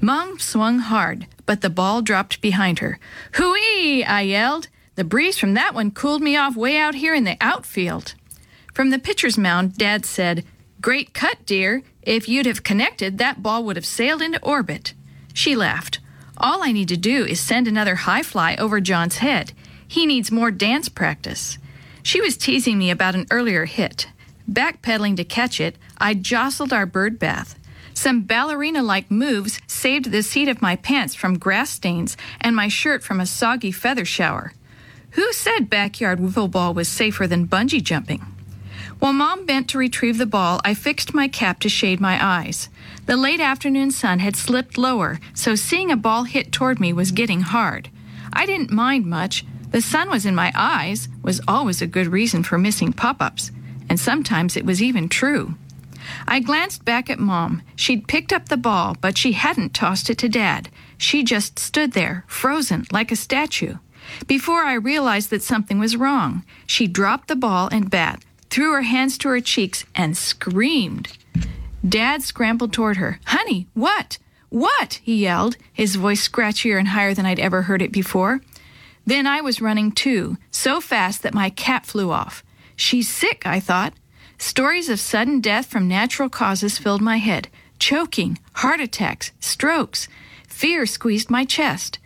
Mom 0.00 0.38
swung 0.38 0.78
hard, 0.78 1.26
but 1.44 1.60
the 1.60 1.68
ball 1.68 2.00
dropped 2.00 2.40
behind 2.40 2.78
her. 2.78 2.98
Hooey! 3.32 4.02
I 4.02 4.22
yelled. 4.22 4.68
The 4.94 5.04
breeze 5.04 5.36
from 5.36 5.52
that 5.52 5.74
one 5.74 5.90
cooled 5.90 6.22
me 6.22 6.38
off 6.38 6.56
way 6.56 6.78
out 6.78 6.94
here 6.94 7.14
in 7.14 7.24
the 7.24 7.36
outfield. 7.42 8.14
From 8.72 8.88
the 8.88 8.98
pitcher's 8.98 9.36
mound, 9.36 9.76
Dad 9.76 10.06
said, 10.06 10.42
Great 10.80 11.12
cut, 11.12 11.44
dear. 11.44 11.82
If 12.00 12.30
you'd 12.30 12.46
have 12.46 12.62
connected, 12.62 13.18
that 13.18 13.42
ball 13.42 13.62
would 13.64 13.76
have 13.76 13.84
sailed 13.84 14.22
into 14.22 14.42
orbit. 14.42 14.94
She 15.34 15.54
laughed. 15.54 15.98
All 16.36 16.62
I 16.62 16.72
need 16.72 16.88
to 16.88 16.96
do 16.96 17.24
is 17.24 17.40
send 17.40 17.68
another 17.68 17.94
high 17.94 18.22
fly 18.22 18.56
over 18.56 18.80
John's 18.80 19.18
head. 19.18 19.52
He 19.86 20.06
needs 20.06 20.32
more 20.32 20.50
dance 20.50 20.88
practice. 20.88 21.58
She 22.02 22.20
was 22.20 22.36
teasing 22.36 22.78
me 22.78 22.90
about 22.90 23.14
an 23.14 23.26
earlier 23.30 23.66
hit. 23.66 24.08
Backpedaling 24.50 25.16
to 25.16 25.24
catch 25.24 25.60
it, 25.60 25.78
I 25.96 26.14
jostled 26.14 26.72
our 26.72 26.86
bird 26.86 27.18
bath. 27.18 27.58
Some 27.94 28.22
ballerina 28.22 28.82
like 28.82 29.10
moves 29.10 29.60
saved 29.68 30.10
the 30.10 30.22
seat 30.22 30.48
of 30.48 30.60
my 30.60 30.74
pants 30.74 31.14
from 31.14 31.38
grass 31.38 31.70
stains 31.70 32.16
and 32.40 32.56
my 32.56 32.66
shirt 32.68 33.04
from 33.04 33.20
a 33.20 33.26
soggy 33.26 33.70
feather 33.70 34.04
shower. 34.04 34.52
Who 35.12 35.32
said 35.32 35.70
backyard 35.70 36.18
wiffle 36.18 36.50
ball 36.50 36.74
was 36.74 36.88
safer 36.88 37.28
than 37.28 37.46
bungee 37.46 37.82
jumping? 37.82 38.26
While 38.98 39.12
Mom 39.12 39.46
bent 39.46 39.68
to 39.70 39.78
retrieve 39.78 40.18
the 40.18 40.26
ball, 40.26 40.60
I 40.64 40.74
fixed 40.74 41.14
my 41.14 41.28
cap 41.28 41.60
to 41.60 41.68
shade 41.68 42.00
my 42.00 42.18
eyes. 42.20 42.68
The 43.06 43.16
late 43.18 43.40
afternoon 43.40 43.90
sun 43.90 44.20
had 44.20 44.34
slipped 44.34 44.78
lower, 44.78 45.20
so 45.34 45.54
seeing 45.54 45.90
a 45.90 45.96
ball 45.96 46.24
hit 46.24 46.52
toward 46.52 46.80
me 46.80 46.92
was 46.92 47.10
getting 47.10 47.42
hard. 47.42 47.90
I 48.32 48.46
didn't 48.46 48.70
mind 48.70 49.04
much. 49.04 49.44
The 49.72 49.82
sun 49.82 50.08
was 50.08 50.24
in 50.24 50.34
my 50.34 50.52
eyes 50.54 51.08
was 51.22 51.42
always 51.46 51.82
a 51.82 51.86
good 51.86 52.06
reason 52.06 52.42
for 52.42 52.56
missing 52.56 52.94
pop 52.94 53.20
ups, 53.20 53.50
and 53.90 54.00
sometimes 54.00 54.56
it 54.56 54.64
was 54.64 54.82
even 54.82 55.10
true. 55.10 55.56
I 56.26 56.40
glanced 56.40 56.84
back 56.86 57.10
at 57.10 57.18
Mom. 57.18 57.62
She'd 57.76 58.08
picked 58.08 58.32
up 58.32 58.48
the 58.48 58.56
ball, 58.56 58.96
but 59.00 59.18
she 59.18 59.32
hadn't 59.32 59.74
tossed 59.74 60.08
it 60.08 60.18
to 60.18 60.28
Dad. 60.28 60.70
She 60.96 61.22
just 61.24 61.58
stood 61.58 61.92
there, 61.92 62.24
frozen, 62.26 62.86
like 62.90 63.12
a 63.12 63.16
statue. 63.16 63.76
Before 64.26 64.64
I 64.64 64.74
realized 64.74 65.30
that 65.30 65.42
something 65.42 65.78
was 65.78 65.96
wrong, 65.96 66.44
she 66.66 66.86
dropped 66.86 67.28
the 67.28 67.36
ball 67.36 67.68
and 67.70 67.90
bat, 67.90 68.24
threw 68.48 68.72
her 68.72 68.82
hands 68.82 69.18
to 69.18 69.28
her 69.28 69.40
cheeks, 69.40 69.84
and 69.94 70.16
screamed. 70.16 71.18
Dad 71.86 72.22
scrambled 72.22 72.72
toward 72.72 72.96
her. 72.96 73.20
Honey, 73.26 73.66
what? 73.74 74.18
What? 74.48 75.00
he 75.02 75.16
yelled, 75.16 75.56
his 75.72 75.96
voice 75.96 76.26
scratchier 76.26 76.78
and 76.78 76.88
higher 76.88 77.12
than 77.12 77.26
I'd 77.26 77.40
ever 77.40 77.62
heard 77.62 77.82
it 77.82 77.92
before. 77.92 78.40
Then 79.06 79.26
I 79.26 79.40
was 79.40 79.60
running 79.60 79.92
too, 79.92 80.38
so 80.50 80.80
fast 80.80 81.22
that 81.22 81.34
my 81.34 81.50
cap 81.50 81.84
flew 81.84 82.10
off. 82.10 82.42
She's 82.76 83.08
sick, 83.08 83.42
I 83.44 83.60
thought. 83.60 83.92
Stories 84.38 84.88
of 84.88 84.98
sudden 84.98 85.40
death 85.40 85.66
from 85.66 85.86
natural 85.88 86.28
causes 86.28 86.78
filled 86.78 87.02
my 87.02 87.18
head 87.18 87.48
choking, 87.78 88.38
heart 88.54 88.80
attacks, 88.80 89.32
strokes. 89.40 90.08
Fear 90.48 90.86
squeezed 90.86 91.28
my 91.28 91.44
chest. 91.44 91.98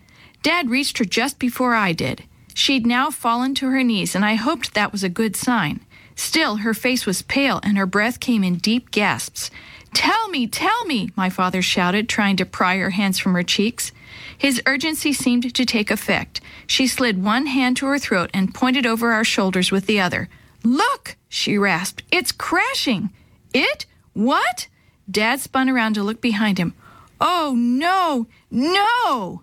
Dad 0.42 0.70
reached 0.70 0.98
her 0.98 1.04
just 1.04 1.38
before 1.38 1.74
I 1.74 1.92
did. 1.92 2.24
She'd 2.54 2.86
now 2.86 3.10
fallen 3.10 3.54
to 3.56 3.68
her 3.68 3.84
knees, 3.84 4.16
and 4.16 4.24
I 4.24 4.34
hoped 4.34 4.74
that 4.74 4.90
was 4.90 5.04
a 5.04 5.08
good 5.08 5.36
sign. 5.36 5.80
Still, 6.18 6.56
her 6.56 6.74
face 6.74 7.06
was 7.06 7.22
pale 7.22 7.60
and 7.62 7.78
her 7.78 7.86
breath 7.86 8.18
came 8.18 8.42
in 8.42 8.56
deep 8.56 8.90
gasps. 8.90 9.52
Tell 9.94 10.28
me, 10.28 10.48
tell 10.48 10.84
me, 10.84 11.10
my 11.14 11.30
father 11.30 11.62
shouted, 11.62 12.08
trying 12.08 12.36
to 12.38 12.44
pry 12.44 12.76
her 12.78 12.90
hands 12.90 13.20
from 13.20 13.34
her 13.34 13.44
cheeks. 13.44 13.92
His 14.36 14.60
urgency 14.66 15.12
seemed 15.12 15.54
to 15.54 15.64
take 15.64 15.92
effect. 15.92 16.40
She 16.66 16.88
slid 16.88 17.22
one 17.22 17.46
hand 17.46 17.76
to 17.76 17.86
her 17.86 18.00
throat 18.00 18.30
and 18.34 18.52
pointed 18.52 18.84
over 18.84 19.12
our 19.12 19.22
shoulders 19.22 19.70
with 19.70 19.86
the 19.86 20.00
other. 20.00 20.28
Look, 20.64 21.16
she 21.28 21.56
rasped. 21.56 22.02
It's 22.10 22.32
crashing. 22.32 23.10
It? 23.54 23.86
What? 24.12 24.66
Dad 25.08 25.38
spun 25.38 25.70
around 25.70 25.94
to 25.94 26.02
look 26.02 26.20
behind 26.20 26.58
him. 26.58 26.74
Oh, 27.20 27.54
no, 27.56 28.26
no! 28.50 29.42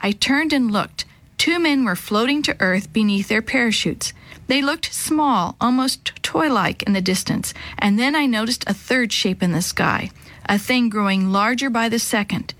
I 0.00 0.10
turned 0.10 0.52
and 0.52 0.72
looked. 0.72 1.04
Two 1.38 1.60
men 1.60 1.84
were 1.84 1.94
floating 1.94 2.42
to 2.42 2.56
earth 2.58 2.92
beneath 2.92 3.28
their 3.28 3.42
parachutes. 3.42 4.12
They 4.46 4.62
looked 4.62 4.92
small, 4.92 5.56
almost 5.60 6.22
toy 6.22 6.52
like 6.52 6.82
in 6.84 6.92
the 6.92 7.00
distance, 7.00 7.52
and 7.78 7.98
then 7.98 8.14
I 8.14 8.26
noticed 8.26 8.64
a 8.66 8.74
third 8.74 9.12
shape 9.12 9.42
in 9.42 9.52
the 9.52 9.62
sky, 9.62 10.10
a 10.48 10.58
thing 10.58 10.88
growing 10.88 11.32
larger 11.32 11.70
by 11.70 11.88
the 11.88 11.98
second. 11.98 12.54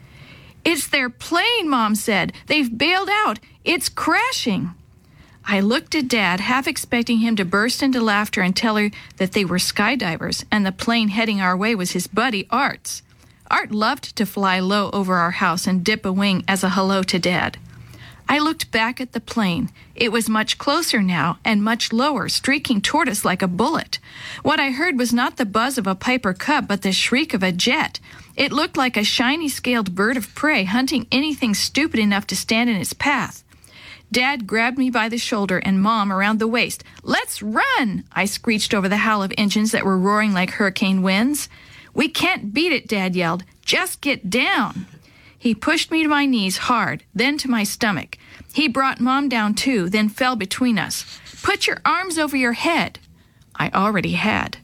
It's 0.64 0.88
their 0.88 1.08
plane, 1.08 1.68
Mom 1.68 1.94
said. 1.94 2.32
They've 2.48 2.76
bailed 2.76 3.08
out. 3.10 3.38
It's 3.64 3.88
crashing. 3.88 4.74
I 5.44 5.60
looked 5.60 5.94
at 5.94 6.08
Dad, 6.08 6.40
half 6.40 6.66
expecting 6.66 7.18
him 7.18 7.36
to 7.36 7.44
burst 7.44 7.84
into 7.84 8.00
laughter 8.00 8.42
and 8.42 8.56
tell 8.56 8.74
her 8.76 8.90
that 9.18 9.30
they 9.30 9.44
were 9.44 9.58
skydivers 9.58 10.44
and 10.50 10.66
the 10.66 10.72
plane 10.72 11.10
heading 11.10 11.40
our 11.40 11.56
way 11.56 11.76
was 11.76 11.92
his 11.92 12.08
buddy 12.08 12.48
Art's. 12.50 13.02
Art 13.48 13.70
loved 13.70 14.16
to 14.16 14.26
fly 14.26 14.58
low 14.58 14.90
over 14.90 15.14
our 15.14 15.30
house 15.30 15.68
and 15.68 15.84
dip 15.84 16.04
a 16.04 16.10
wing 16.10 16.44
as 16.48 16.64
a 16.64 16.70
hello 16.70 17.04
to 17.04 17.20
Dad. 17.20 17.58
I 18.28 18.38
looked 18.40 18.72
back 18.72 19.00
at 19.00 19.12
the 19.12 19.20
plane. 19.20 19.70
It 19.94 20.10
was 20.10 20.28
much 20.28 20.58
closer 20.58 21.00
now 21.00 21.38
and 21.44 21.62
much 21.62 21.92
lower, 21.92 22.28
streaking 22.28 22.80
toward 22.80 23.08
us 23.08 23.24
like 23.24 23.40
a 23.40 23.48
bullet. 23.48 23.98
What 24.42 24.58
I 24.58 24.70
heard 24.70 24.98
was 24.98 25.12
not 25.12 25.36
the 25.36 25.46
buzz 25.46 25.78
of 25.78 25.86
a 25.86 25.94
Piper 25.94 26.32
Cub, 26.34 26.66
but 26.66 26.82
the 26.82 26.92
shriek 26.92 27.34
of 27.34 27.42
a 27.42 27.52
jet. 27.52 28.00
It 28.34 28.52
looked 28.52 28.76
like 28.76 28.96
a 28.96 29.04
shiny 29.04 29.48
scaled 29.48 29.94
bird 29.94 30.16
of 30.16 30.34
prey 30.34 30.64
hunting 30.64 31.06
anything 31.12 31.54
stupid 31.54 32.00
enough 32.00 32.26
to 32.28 32.36
stand 32.36 32.68
in 32.68 32.76
its 32.76 32.92
path. 32.92 33.44
Dad 34.10 34.46
grabbed 34.46 34.78
me 34.78 34.90
by 34.90 35.08
the 35.08 35.18
shoulder 35.18 35.58
and 35.58 35.82
Mom 35.82 36.12
around 36.12 36.38
the 36.38 36.46
waist. 36.48 36.84
Let's 37.02 37.42
run! 37.42 38.04
I 38.12 38.24
screeched 38.24 38.74
over 38.74 38.88
the 38.88 38.98
howl 38.98 39.22
of 39.22 39.32
engines 39.38 39.72
that 39.72 39.84
were 39.84 39.98
roaring 39.98 40.32
like 40.32 40.50
hurricane 40.50 41.02
winds. 41.02 41.48
We 41.94 42.08
can't 42.08 42.52
beat 42.52 42.72
it, 42.72 42.88
Dad 42.88 43.16
yelled. 43.16 43.44
Just 43.64 44.00
get 44.00 44.30
down. 44.30 44.86
He 45.46 45.54
pushed 45.54 45.92
me 45.92 46.02
to 46.02 46.08
my 46.08 46.26
knees 46.26 46.56
hard, 46.56 47.04
then 47.14 47.38
to 47.38 47.48
my 47.48 47.62
stomach. 47.62 48.18
He 48.52 48.66
brought 48.66 48.98
Mom 48.98 49.28
down 49.28 49.54
too, 49.54 49.88
then 49.88 50.08
fell 50.08 50.34
between 50.34 50.76
us. 50.76 51.20
Put 51.40 51.68
your 51.68 51.80
arms 51.84 52.18
over 52.18 52.36
your 52.36 52.54
head. 52.54 52.98
I 53.54 53.70
already 53.70 54.14
had. 54.14 54.58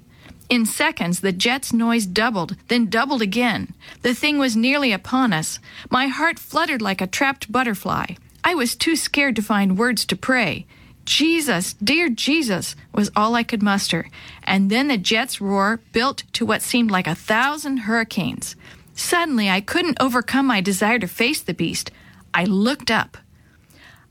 In 0.48 0.66
seconds, 0.66 1.20
the 1.20 1.30
jet's 1.30 1.72
noise 1.72 2.04
doubled, 2.04 2.56
then 2.66 2.90
doubled 2.90 3.22
again. 3.22 3.74
The 4.00 4.12
thing 4.12 4.38
was 4.38 4.56
nearly 4.56 4.90
upon 4.90 5.32
us. 5.32 5.60
My 5.88 6.08
heart 6.08 6.40
fluttered 6.40 6.82
like 6.82 7.00
a 7.00 7.06
trapped 7.06 7.52
butterfly. 7.52 8.16
I 8.42 8.56
was 8.56 8.74
too 8.74 8.96
scared 8.96 9.36
to 9.36 9.42
find 9.42 9.78
words 9.78 10.04
to 10.06 10.16
pray. 10.16 10.66
Jesus, 11.04 11.74
dear 11.74 12.08
Jesus, 12.08 12.74
was 12.92 13.12
all 13.14 13.36
I 13.36 13.44
could 13.44 13.62
muster. 13.62 14.10
And 14.42 14.68
then 14.68 14.88
the 14.88 14.98
jet's 14.98 15.40
roar 15.40 15.78
built 15.92 16.24
to 16.32 16.44
what 16.44 16.60
seemed 16.60 16.90
like 16.90 17.06
a 17.06 17.14
thousand 17.14 17.86
hurricanes. 17.86 18.56
Suddenly, 18.94 19.48
I 19.48 19.60
couldn't 19.60 20.00
overcome 20.00 20.46
my 20.46 20.60
desire 20.60 20.98
to 20.98 21.06
face 21.06 21.42
the 21.42 21.54
beast. 21.54 21.90
I 22.34 22.44
looked 22.44 22.90
up. 22.90 23.18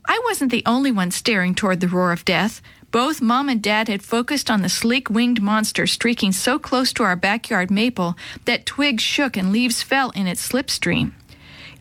I 0.06 0.20
wasn't 0.24 0.50
the 0.50 0.64
only 0.66 0.90
one 0.90 1.10
staring 1.10 1.54
toward 1.54 1.80
the 1.80 1.88
roar 1.88 2.12
of 2.12 2.24
death. 2.24 2.60
Both 2.90 3.22
Mom 3.22 3.48
and 3.48 3.62
Dad 3.62 3.88
had 3.88 4.02
focused 4.02 4.50
on 4.50 4.62
the 4.62 4.68
sleek 4.68 5.08
winged 5.08 5.40
monster 5.40 5.86
streaking 5.86 6.32
so 6.32 6.58
close 6.58 6.92
to 6.94 7.02
our 7.04 7.16
backyard 7.16 7.70
maple 7.70 8.16
that 8.44 8.66
twigs 8.66 9.02
shook 9.02 9.36
and 9.36 9.52
leaves 9.52 9.82
fell 9.82 10.10
in 10.10 10.26
its 10.26 10.46
slipstream. 10.46 11.12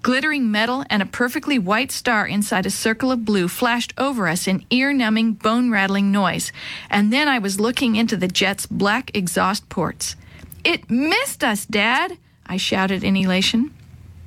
Glittering 0.04 0.50
metal 0.50 0.84
and 0.90 1.02
a 1.02 1.06
perfectly 1.06 1.60
white 1.60 1.92
star 1.92 2.26
inside 2.26 2.66
a 2.66 2.72
circle 2.72 3.12
of 3.12 3.26
blue 3.26 3.48
flashed 3.48 3.94
over 3.98 4.28
us 4.28 4.48
in 4.48 4.66
ear 4.70 4.94
numbing, 4.94 5.34
bone 5.34 5.70
rattling 5.70 6.12
noise, 6.12 6.52
and 6.90 7.12
then 7.12 7.28
I 7.28 7.40
was 7.40 7.60
looking 7.60 7.96
into 7.96 8.18
the 8.18 8.28
jet's 8.28 8.66
black 8.66 9.16
exhaust 9.16 9.70
ports. 9.70 10.16
It 10.64 10.90
missed 10.90 11.44
us, 11.44 11.66
Dad! 11.66 12.18
I 12.52 12.58
shouted 12.58 13.02
in 13.02 13.16
elation. 13.16 13.74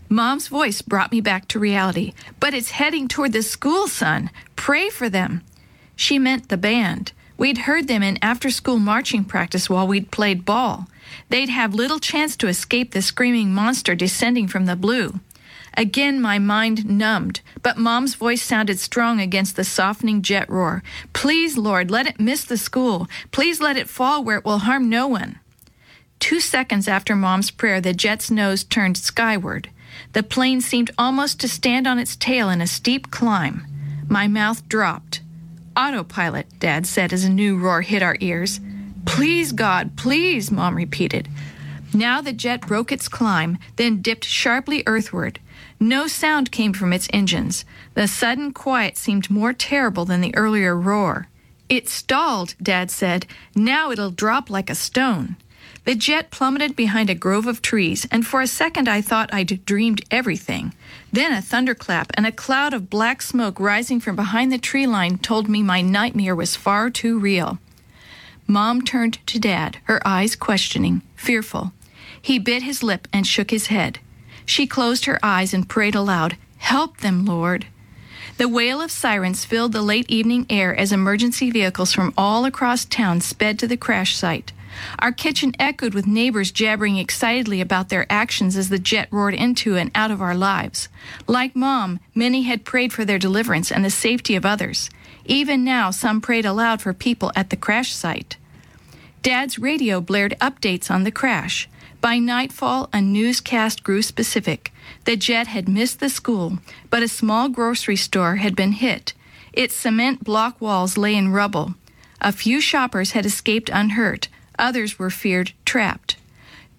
Mom's 0.09 0.49
voice 0.49 0.81
brought 0.81 1.13
me 1.13 1.21
back 1.21 1.47
to 1.49 1.59
reality. 1.59 2.15
But 2.41 2.55
it's 2.55 2.71
heading 2.71 3.07
toward 3.07 3.35
the 3.35 3.43
school, 3.43 3.87
son. 3.87 4.31
Pray 4.57 4.89
for 4.89 5.11
them. 5.11 5.43
She 5.95 6.19
meant 6.19 6.49
the 6.49 6.57
band. 6.57 7.13
We'd 7.37 7.69
heard 7.69 7.87
them 7.87 8.03
in 8.03 8.19
after 8.23 8.49
school 8.49 8.79
marching 8.79 9.27
practice 9.27 9.69
while 9.69 9.87
we'd 9.87 10.11
played 10.11 10.47
ball. 10.47 10.89
They'd 11.29 11.51
have 11.51 11.75
little 11.75 11.99
chance 11.99 12.35
to 12.39 12.49
escape 12.49 12.93
the 12.93 13.03
screaming 13.03 13.53
monster 13.53 13.95
descending 13.95 14.49
from 14.49 14.65
the 14.65 14.75
blue. 14.75 15.21
Again, 15.77 16.19
my 16.19 16.39
mind 16.39 16.89
numbed, 16.89 17.43
but 17.63 17.77
Mom's 17.77 18.15
voice 18.15 18.43
sounded 18.43 18.79
strong 18.79 19.21
against 19.21 19.55
the 19.55 19.65
softening 19.65 20.23
jet 20.23 20.49
roar. 20.49 20.83
Please, 21.13 21.59
Lord, 21.59 21.91
let 21.91 22.07
it 22.07 22.19
miss 22.19 22.43
the 22.43 22.57
school. 22.57 23.07
Please 23.33 23.61
let 23.61 23.77
it 23.77 23.91
fall 23.91 24.25
where 24.25 24.39
it 24.39 24.47
will 24.47 24.61
harm 24.61 24.89
no 24.89 25.07
one. 25.07 25.41
Two 26.25 26.41
seconds 26.41 26.89
after 26.89 27.15
Mom's 27.15 27.51
prayer, 27.51 27.83
the 27.83 27.93
jet's 27.93 28.31
nose 28.31 28.65
turned 28.65 28.97
skyward. 28.97 29.69
The 30.15 30.23
plane 30.23 30.63
seemed 30.63 30.91
almost 30.97 31.39
to 31.41 31.49
stand 31.49 31.87
on 31.87 31.99
its 31.99 32.17
tail 32.17 32.49
in 32.49 32.63
a 32.63 32.67
steep 32.67 33.11
climb. 33.11 33.67
My 34.09 34.27
mouth 34.27 34.67
dropped. 34.67 35.21
Autopilot, 35.77 36.47
Dad 36.59 36.87
said 36.87 37.13
as 37.13 37.25
a 37.25 37.29
new 37.29 37.59
roar 37.59 37.83
hit 37.83 38.03
our 38.03 38.17
ears. 38.21 38.59
Please, 39.05 39.53
God, 39.53 39.99
please, 39.99 40.51
Mom 40.51 40.77
repeated. 40.77 41.29
Now 41.93 42.23
the 42.23 42.33
jet 42.33 42.63
broke 42.63 42.91
its 42.91 43.07
climb, 43.07 43.59
then 43.77 44.01
dipped 44.01 44.25
sharply 44.25 44.83
earthward. 44.87 45.41
No 45.79 46.07
sound 46.07 46.51
came 46.51 46.73
from 46.73 46.95
its 46.95 47.07
engines. 47.13 47.67
The 47.93 48.09
sudden 48.09 48.55
quiet 48.55 48.97
seemed 48.97 49.29
more 49.29 49.53
terrible 49.53 50.07
than 50.07 50.23
the 50.23 50.35
earlier 50.35 50.75
roar. 50.75 51.29
It 51.69 51.87
stalled, 51.87 52.55
Dad 52.63 52.91
said. 52.91 53.27
Now 53.55 53.91
it'll 53.91 54.11
drop 54.11 54.49
like 54.49 54.71
a 54.71 54.75
stone. 54.75 55.37
The 55.85 55.95
jet 55.95 56.31
plummeted 56.31 56.75
behind 56.77 57.11
a 57.11 57.15
grove 57.15 57.47
of 57.47 57.61
trees, 57.61 58.07
and 58.11 58.27
for 58.27 58.41
a 58.41 58.47
second 58.47 58.89
I 58.89 59.01
thought 59.01 59.33
I'd 59.35 59.65
dreamed 59.67 60.05
everything. 60.11 60.73
Then 61.13 61.33
a 61.33 61.43
thunderclap 61.43 62.11
and 62.15 62.27
a 62.27 62.33
cloud 62.33 62.73
of 62.73 62.89
black 62.89 63.21
smoke 63.21 63.61
rising 63.61 64.01
from 64.01 64.17
behind 64.17 64.51
the 64.51 64.59
tree 64.59 64.87
line 64.87 65.19
told 65.19 65.49
me 65.49 65.63
my 65.63 65.83
nightmare 65.83 66.35
was 66.35 66.57
far 66.57 66.89
too 66.89 67.19
real. 67.19 67.59
Mom 68.47 68.83
turned 68.83 69.19
to 69.27 69.39
Dad, 69.39 69.79
her 69.85 70.07
eyes 70.07 70.37
questioning, 70.37 71.03
fearful. 71.17 71.73
He 72.21 72.39
bit 72.39 72.63
his 72.63 72.83
lip 72.83 73.07
and 73.13 73.27
shook 73.27 73.51
his 73.51 73.67
head. 73.67 73.99
She 74.47 74.67
closed 74.67 75.05
her 75.05 75.19
eyes 75.23 75.55
and 75.55 75.69
prayed 75.69 75.95
aloud, 75.95 76.37
Help 76.59 76.99
them, 76.99 77.25
Lord. 77.25 77.67
The 78.37 78.49
wail 78.49 78.81
of 78.81 78.91
sirens 78.91 79.45
filled 79.45 79.73
the 79.73 79.83
late 79.83 80.11
evening 80.11 80.47
air 80.51 80.75
as 80.75 80.93
emergency 80.93 81.51
vehicles 81.51 81.93
from 81.93 82.13
all 82.17 82.45
across 82.45 82.85
town 82.85 83.21
sped 83.21 83.59
to 83.59 83.67
the 83.67 83.77
crash 83.77 84.17
site. 84.17 84.53
Our 84.99 85.13
kitchen 85.13 85.55
echoed 85.59 85.95
with 85.95 86.07
neighbors 86.07 86.51
jabbering 86.51 86.97
excitedly 86.97 87.61
about 87.61 87.89
their 87.89 88.07
actions 88.11 88.57
as 88.57 88.69
the 88.69 88.79
jet 88.79 89.09
roared 89.11 89.35
into 89.35 89.77
and 89.77 89.91
out 89.95 90.11
of 90.11 90.23
our 90.23 90.35
lives. 90.35 90.89
Like 91.27 91.55
Mom, 91.55 92.01
many 92.15 92.43
had 92.43 92.65
prayed 92.65 92.93
for 92.93 93.05
their 93.05 93.19
deliverance 93.19 93.71
and 93.71 93.85
the 93.85 93.91
safety 93.91 94.37
of 94.37 94.47
others. 94.47 94.91
Even 95.25 95.65
now, 95.65 95.91
some 95.91 96.21
prayed 96.21 96.45
aloud 96.45 96.83
for 96.83 96.93
people 96.93 97.33
at 97.35 97.51
the 97.51 97.57
crash 97.57 97.93
site. 97.93 98.37
Dad's 99.23 99.59
radio 99.59 100.01
blared 100.01 100.37
updates 100.41 100.91
on 100.91 101.05
the 101.05 101.11
crash. 101.11 101.69
By 102.01 102.19
nightfall, 102.19 102.91
a 102.93 103.01
newscast 103.01 103.83
grew 103.83 104.03
specific. 104.03 104.71
The 105.05 105.17
jet 105.17 105.47
had 105.47 105.69
missed 105.69 106.01
the 106.01 106.11
school, 106.11 106.59
but 106.91 107.03
a 107.03 107.09
small 107.09 107.49
grocery 107.49 107.97
store 107.97 108.37
had 108.37 108.55
been 108.55 108.73
hit. 108.73 109.15
Its 109.55 109.75
cement 109.75 110.23
block 110.23 110.61
walls 110.61 110.99
lay 110.99 111.15
in 111.15 111.33
rubble. 111.33 111.75
A 112.21 112.33
few 112.33 112.61
shoppers 112.61 113.13
had 113.13 113.25
escaped 113.25 113.71
unhurt. 113.73 114.29
Others 114.59 114.99
were 114.99 115.11
feared 115.11 115.53
trapped. 115.65 116.17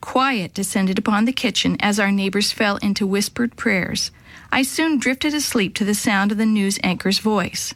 Quiet 0.02 0.54
descended 0.54 1.00
upon 1.00 1.26
the 1.26 1.34
kitchen 1.34 1.78
as 1.80 2.00
our 2.00 2.12
neighbors 2.12 2.52
fell 2.52 2.78
into 2.78 3.08
whispered 3.08 3.56
prayers. 3.56 4.12
I 4.52 4.62
soon 4.62 5.00
drifted 5.00 5.34
asleep 5.34 5.74
to 5.76 5.86
the 5.86 5.96
sound 5.96 6.32
of 6.32 6.38
the 6.38 6.46
news 6.46 6.80
anchor's 6.84 7.20
voice. 7.20 7.74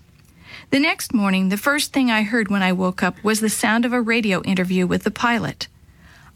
The 0.70 0.80
next 0.80 1.14
morning, 1.14 1.50
the 1.50 1.58
first 1.58 1.92
thing 1.92 2.12
I 2.12 2.22
heard 2.22 2.50
when 2.50 2.62
I 2.62 2.72
woke 2.72 3.02
up 3.02 3.24
was 3.24 3.40
the 3.40 3.50
sound 3.50 3.86
of 3.86 3.94
a 3.94 4.02
radio 4.02 4.44
interview 4.44 4.86
with 4.86 5.04
the 5.04 5.12
pilot. 5.12 5.68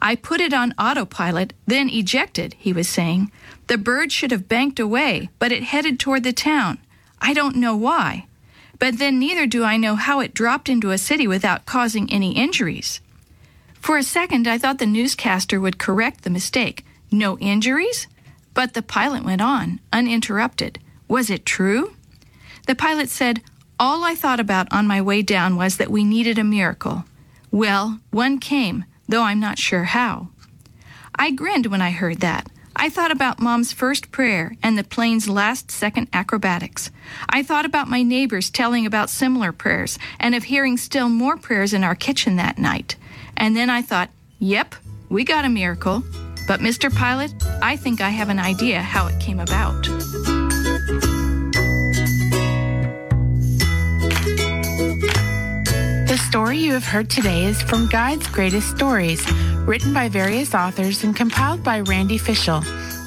I 0.02 0.16
put 0.16 0.42
it 0.42 0.54
on 0.54 0.74
autopilot, 0.78 1.54
then 1.68 1.90
ejected, 1.90 2.56
he 2.58 2.74
was 2.74 2.90
saying. 2.90 3.32
The 3.68 3.78
bird 3.78 4.12
should 4.12 4.32
have 4.32 4.50
banked 4.50 4.80
away, 4.80 5.30
but 5.40 5.52
it 5.52 5.64
headed 5.64 6.00
toward 6.00 6.24
the 6.24 6.34
town. 6.34 6.80
I 7.22 7.34
don't 7.34 7.56
know 7.56 7.76
why. 7.76 8.26
But 8.80 8.98
then 8.98 9.20
neither 9.20 9.46
do 9.46 9.64
I 9.64 9.78
know 9.78 9.96
how 9.96 10.20
it 10.20 10.34
dropped 10.34 10.68
into 10.68 10.92
a 10.92 10.98
city 10.98 11.28
without 11.28 11.66
causing 11.66 12.12
any 12.12 12.36
injuries. 12.36 13.00
For 13.84 13.98
a 13.98 14.04
second, 14.04 14.48
I 14.48 14.58
thought 14.58 14.78
the 14.78 14.86
newscaster 14.86 15.60
would 15.60 15.78
correct 15.78 16.24
the 16.24 16.30
mistake. 16.30 16.86
No 17.12 17.38
injuries? 17.40 18.08
But 18.54 18.76
the 18.76 18.82
pilot 18.82 19.26
went 19.26 19.42
on, 19.42 19.82
uninterrupted. 19.92 20.80
Was 21.10 21.30
it 21.30 21.46
true? 21.46 21.94
The 22.66 22.76
pilot 22.76 23.10
said, 23.10 23.42
All 23.78 24.06
I 24.06 24.16
thought 24.16 24.40
about 24.40 24.72
on 24.72 24.88
my 24.88 25.02
way 25.02 25.22
down 25.22 25.58
was 25.58 25.76
that 25.76 25.92
we 25.92 26.06
needed 26.06 26.38
a 26.38 26.46
miracle. 26.46 27.04
Well, 27.52 28.00
one 28.10 28.40
came, 28.40 28.86
though 29.10 29.24
I'm 29.24 29.42
not 29.42 29.60
sure 29.60 29.84
how. 29.84 30.30
I 31.14 31.32
grinned 31.32 31.66
when 31.66 31.82
I 31.82 31.92
heard 31.92 32.22
that. 32.22 32.48
I 32.78 32.88
thought 32.88 33.12
about 33.12 33.42
Mom's 33.42 33.74
first 33.74 34.12
prayer 34.12 34.56
and 34.64 34.78
the 34.78 34.86
plane's 34.86 35.28
last 35.28 35.70
second 35.70 36.08
acrobatics. 36.14 36.90
I 37.28 37.44
thought 37.44 37.66
about 37.66 37.90
my 37.90 38.02
neighbors 38.02 38.50
telling 38.50 38.86
about 38.86 39.10
similar 39.10 39.52
prayers 39.52 40.00
and 40.22 40.36
of 40.36 40.46
hearing 40.46 40.78
still 40.78 41.10
more 41.10 41.36
prayers 41.36 41.74
in 41.74 41.84
our 41.84 41.96
kitchen 41.96 42.38
that 42.38 42.58
night. 42.58 42.96
And 43.38 43.56
then 43.56 43.70
I 43.70 43.82
thought, 43.82 44.10
yep, 44.40 44.76
we 45.10 45.24
got 45.24 45.46
a 45.46 45.50
miracle. 45.50 46.04
But, 46.48 46.60
Mr. 46.60 46.94
Pilot, 46.94 47.34
I 47.62 47.78
think 47.78 48.02
I 48.02 48.10
have 48.10 48.30
an 48.30 48.40
idea 48.40 48.82
how 48.82 49.08
it 49.08 49.20
came 49.20 49.40
about. 49.40 49.84
The 56.08 56.18
story 56.30 56.60
you 56.60 56.74
have 56.74 56.86
heard 56.86 57.10
today 57.10 57.46
is 57.46 57.62
from 57.62 57.88
God's 57.88 58.28
Greatest 58.28 58.76
Stories, 58.76 59.26
written 59.66 59.94
by 59.94 60.10
various 60.10 60.54
authors 60.54 61.04
and 61.04 61.16
compiled 61.16 61.64
by 61.64 61.80
Randy 61.80 62.20
Fishell 62.20 62.64